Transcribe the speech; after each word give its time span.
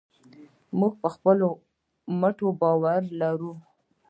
موږ 0.79 0.93
په 1.01 1.07
خپلو 1.15 1.47
مټو 2.19 2.47
باور 2.61 3.01
لرو. 3.21 3.53